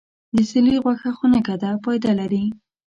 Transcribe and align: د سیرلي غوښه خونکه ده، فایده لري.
د 0.35 0.37
سیرلي 0.49 0.77
غوښه 0.83 1.09
خونکه 1.17 1.53
ده، 1.61 1.69
فایده 1.83 2.11
لري. 2.19 2.43